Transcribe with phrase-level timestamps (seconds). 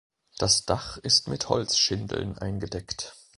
[0.39, 3.13] Das Dach ist mit Holzschindeln eingedeckt.